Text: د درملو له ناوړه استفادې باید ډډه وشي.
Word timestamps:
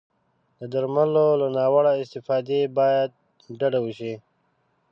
د 0.59 0.61
درملو 0.73 1.27
له 1.41 1.47
ناوړه 1.57 1.91
استفادې 2.03 2.61
باید 2.77 3.09
ډډه 3.59 3.79
وشي. 3.85 4.13